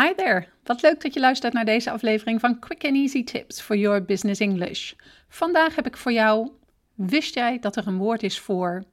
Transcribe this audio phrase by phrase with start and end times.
[0.00, 0.46] Hi there!
[0.64, 4.04] Wat leuk dat je luistert naar deze aflevering van Quick and Easy Tips for Your
[4.04, 4.92] Business English.
[5.28, 6.50] Vandaag heb ik voor jou:
[6.94, 8.84] Wist jij dat er een woord is voor?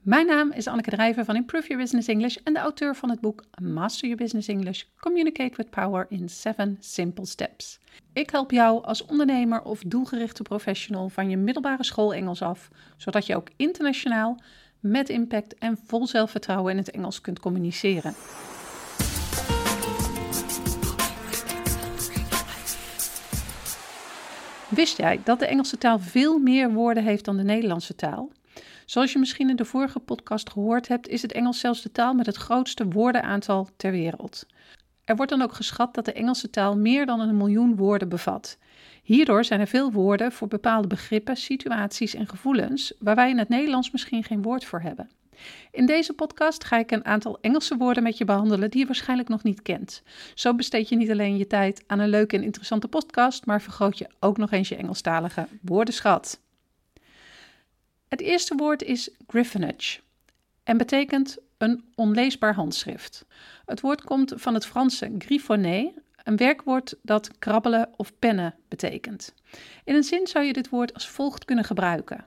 [0.00, 3.20] Mijn naam is Anneke Drijver van Improve Your Business English en de auteur van het
[3.20, 7.78] boek Master Your Business English: Communicate with Power in 7 Simple Steps.
[8.12, 13.26] Ik help jou als ondernemer of doelgerichte professional van je middelbare school Engels af, zodat
[13.26, 14.40] je ook internationaal
[14.80, 18.14] met impact en vol zelfvertrouwen in het Engels kunt communiceren.
[24.78, 28.32] Wist jij dat de Engelse taal veel meer woorden heeft dan de Nederlandse taal?
[28.86, 32.14] Zoals je misschien in de vorige podcast gehoord hebt, is het Engels zelfs de taal
[32.14, 34.46] met het grootste woordenaantal ter wereld.
[35.04, 38.58] Er wordt dan ook geschat dat de Engelse taal meer dan een miljoen woorden bevat.
[39.02, 43.48] Hierdoor zijn er veel woorden voor bepaalde begrippen, situaties en gevoelens waar wij in het
[43.48, 45.10] Nederlands misschien geen woord voor hebben.
[45.70, 49.28] In deze podcast ga ik een aantal Engelse woorden met je behandelen die je waarschijnlijk
[49.28, 50.02] nog niet kent.
[50.34, 53.98] Zo besteed je niet alleen je tijd aan een leuke en interessante podcast, maar vergroot
[53.98, 56.40] je ook nog eens je Engelstalige woordenschat.
[58.08, 60.00] Het eerste woord is griffonage
[60.64, 63.24] en betekent een onleesbaar handschrift.
[63.64, 65.92] Het woord komt van het Franse griffonner,
[66.24, 69.34] een werkwoord dat krabbelen of pennen betekent.
[69.84, 72.24] In een zin zou je dit woord als volgt kunnen gebruiken.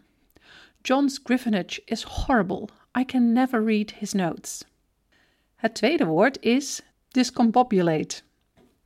[0.81, 2.69] John's griffonage is horrible.
[2.99, 4.65] I can never read his notes.
[5.55, 8.21] Het tweede woord is discombobulate.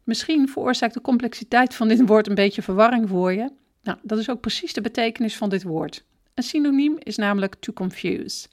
[0.04, 3.52] Misschien veroorzaakt de complexiteit van dit woord een beetje verwarring voor je.
[3.84, 6.04] Nou, dat is ook precies de betekenis van dit woord.
[6.34, 8.48] Een synoniem is namelijk to confuse.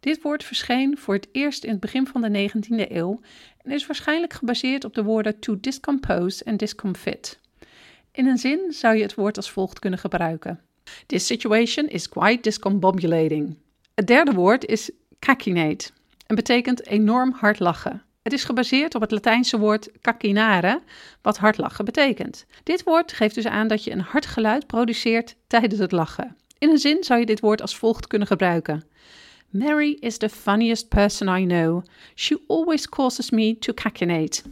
[0.00, 3.20] Dit woord verscheen voor het eerst in het begin van de 19e eeuw
[3.62, 7.40] en is waarschijnlijk gebaseerd op de woorden to discompose en discomfit.
[8.12, 10.60] In een zin zou je het woord als volgt kunnen gebruiken.
[11.06, 13.56] This situation is quite discombobulating.
[13.94, 15.90] Het derde woord is cacinate
[16.26, 18.02] en betekent enorm hard lachen.
[18.22, 20.82] Het is gebaseerd op het Latijnse woord cacinare,
[21.22, 22.46] wat hard lachen betekent.
[22.62, 26.36] Dit woord geeft dus aan dat je een hard geluid produceert tijdens het lachen.
[26.58, 28.84] In een zin zou je dit woord als volgt kunnen gebruiken.
[29.50, 31.84] Mary is the funniest person I know.
[32.14, 34.42] She always causes me to cacinate.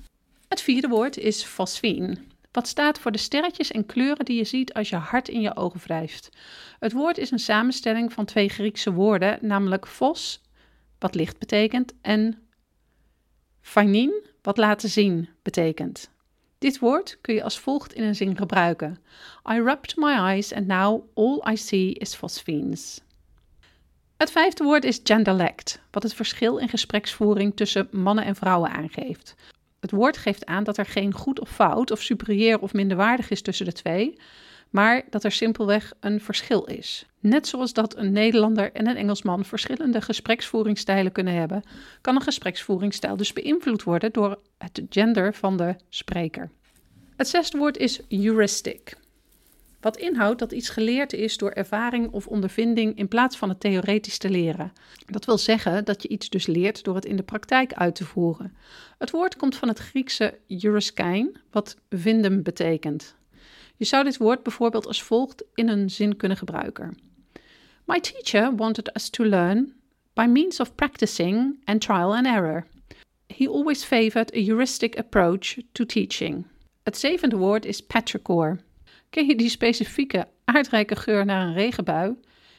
[0.49, 2.17] Het vierde woord is fosfine,
[2.53, 5.57] wat staat voor de sterretjes en kleuren die je ziet als je hart in je
[5.57, 6.29] ogen wrijft.
[6.79, 10.43] Het woord is een samenstelling van twee Griekse woorden, namelijk fos,
[10.99, 12.39] wat licht betekent, en
[13.61, 16.11] phainin, wat laten zien betekent.
[16.59, 18.99] Dit woord kun je als volgt in een zin gebruiken.
[19.51, 23.01] I rubbed my eyes and now all I see is phosphines.
[24.17, 29.35] Het vijfde woord is genderlect, wat het verschil in gespreksvoering tussen mannen en vrouwen aangeeft.
[29.81, 33.43] Het woord geeft aan dat er geen goed of fout of superieur of minderwaardig is
[33.43, 34.19] tussen de twee,
[34.71, 37.07] maar dat er simpelweg een verschil is.
[37.21, 41.63] Net zoals dat een Nederlander en een Engelsman verschillende gespreksvoeringsstijlen kunnen hebben,
[42.01, 46.51] kan een gespreksvoeringsstijl dus beïnvloed worden door het gender van de spreker.
[47.17, 49.00] Het zesde woord is heuristic.
[49.81, 54.19] Wat inhoudt dat iets geleerd is door ervaring of ondervinding in plaats van het theoretisch
[54.19, 54.73] te leren.
[55.07, 58.05] Dat wil zeggen dat je iets dus leert door het in de praktijk uit te
[58.05, 58.57] voeren.
[58.99, 63.15] Het woord komt van het Griekse euriskein, wat vinden betekent.
[63.77, 66.99] Je zou dit woord bijvoorbeeld als volgt in een zin kunnen gebruiken.
[67.85, 69.73] My teacher wanted us to learn
[70.13, 72.67] by means of practicing and trial and error.
[73.27, 76.47] He always favored a heuristic approach to teaching.
[76.83, 78.59] Het zevende woord is petrichor.
[79.11, 82.15] Ken je die specifieke aardrijke geur naar een regenbui?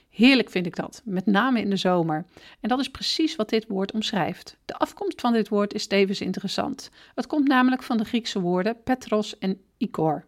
[0.09, 2.25] Heerlijk vind ik dat, met name in de zomer.
[2.59, 4.57] En dat is precies wat dit woord omschrijft.
[4.65, 6.89] De afkomst van dit woord is tevens interessant.
[7.15, 10.25] Het komt namelijk van de Griekse woorden petros en ikor.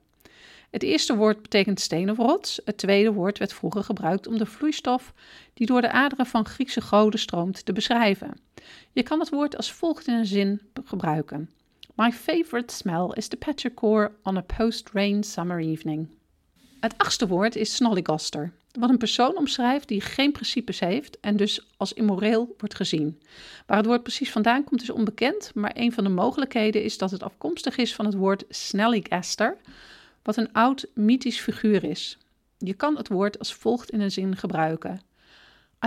[0.70, 2.62] Het eerste woord betekent steen of rots.
[2.66, 5.14] Het tweede woord werd vroeger gebruikt om de vloeistof
[5.54, 8.38] die door de aderen van Griekse goden stroomt te beschrijven.
[8.92, 11.50] Je kan het woord als volgt in een zin gebruiken.
[11.96, 16.08] My favorite smell is the petrichor on a post-rain summer evening.
[16.80, 21.68] Het achtste woord is snollygoster, wat een persoon omschrijft die geen principes heeft en dus
[21.78, 23.22] als immoreel wordt gezien.
[23.66, 27.12] Waar het woord precies vandaan komt is onbekend, maar een van de mogelijkheden is dat
[27.12, 29.58] het afkomstig is van het woord snellygaster,
[30.24, 32.18] wat een oud mythisch figuur is.
[32.58, 35.02] Je kan het woord als volgt in een zin gebruiken.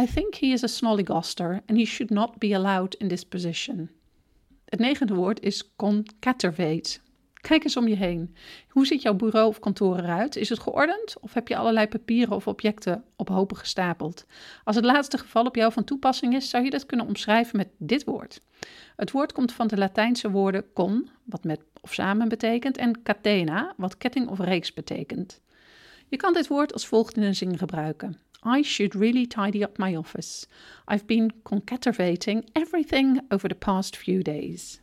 [0.00, 3.90] I think he is a snollygoster and he should not be allowed in this position.
[4.66, 6.98] Het negende woord is concatervate.
[7.34, 8.36] Kijk eens om je heen.
[8.68, 10.36] Hoe ziet jouw bureau of kantoor eruit?
[10.36, 14.26] Is het geordend of heb je allerlei papieren of objecten op hopen gestapeld?
[14.64, 17.68] Als het laatste geval op jou van toepassing is, zou je dat kunnen omschrijven met
[17.78, 18.40] dit woord.
[18.96, 23.74] Het woord komt van de Latijnse woorden con, wat met of samen betekent, en catena,
[23.76, 25.40] wat ketting of reeks betekent.
[26.08, 28.18] Je kan dit woord als volgt in een zin gebruiken.
[28.46, 30.46] I should really tidy up my office.
[30.92, 34.80] I've been concatenating everything over the past few days.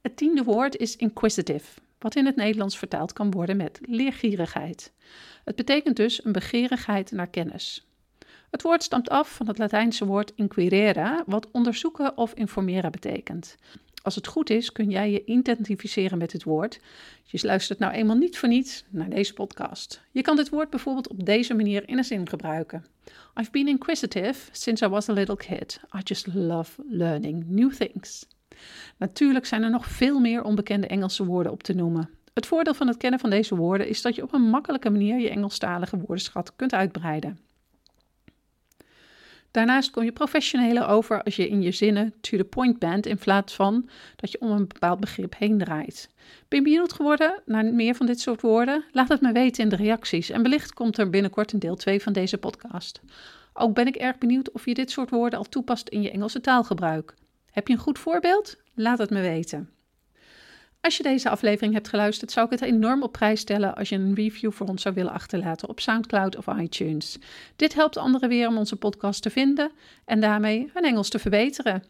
[0.00, 4.92] Het tiende woord is inquisitive, wat in het Nederlands vertaald kan worden met leergierigheid.
[5.44, 7.86] Het betekent dus een begeerigheid naar kennis.
[8.50, 13.56] Het woord stamt af van het Latijnse woord inquirere, wat onderzoeken of informeren betekent.
[14.02, 16.80] Als het goed is, kun jij je identificeren met het woord.
[17.24, 20.02] Je luistert nou eenmaal niet voor niets naar deze podcast.
[20.10, 22.84] Je kan dit woord bijvoorbeeld op deze manier in een zin gebruiken.
[23.40, 25.80] I've been inquisitive since I was a little kid.
[25.96, 28.26] I just love learning new things.
[28.96, 32.10] Natuurlijk zijn er nog veel meer onbekende Engelse woorden op te noemen.
[32.34, 35.18] Het voordeel van het kennen van deze woorden is dat je op een makkelijke manier
[35.18, 37.38] je Engelstalige woordenschat kunt uitbreiden.
[39.52, 43.18] Daarnaast kom je professioneler over als je in je zinnen to the point bent in
[43.18, 46.08] plaats van dat je om een bepaald begrip heen draait.
[46.48, 48.84] Ben je benieuwd geworden naar meer van dit soort woorden?
[48.92, 52.02] Laat het me weten in de reacties en wellicht komt er binnenkort een deel 2
[52.02, 53.00] van deze podcast.
[53.52, 56.40] Ook ben ik erg benieuwd of je dit soort woorden al toepast in je Engelse
[56.40, 57.14] taalgebruik.
[57.50, 58.56] Heb je een goed voorbeeld?
[58.74, 59.71] Laat het me weten.
[60.82, 63.94] Als je deze aflevering hebt geluisterd, zou ik het enorm op prijs stellen als je
[63.94, 67.18] een review voor ons zou willen achterlaten op SoundCloud of iTunes.
[67.56, 69.70] Dit helpt anderen weer om onze podcast te vinden
[70.04, 71.84] en daarmee hun Engels te verbeteren.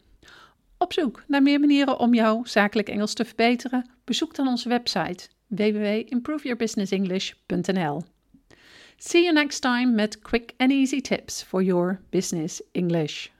[0.77, 3.89] Op zoek naar meer manieren om jouw zakelijk Engels te verbeteren?
[4.03, 8.03] Bezoek dan onze website www.improveyourbusinessenglish.nl.
[8.97, 13.32] See you next time met quick and easy tips for your business English.